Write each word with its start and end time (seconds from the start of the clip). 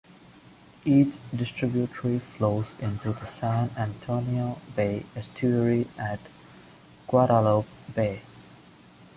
Each 0.83 1.13
distributary 1.29 2.17
flows 2.17 2.71
into 2.79 3.13
the 3.13 3.27
San 3.27 3.69
Antonio 3.77 4.59
Bay 4.75 5.05
estuary 5.15 5.85
at 5.95 6.19
Guadalupe 7.07 7.67
Bay. 7.93 8.19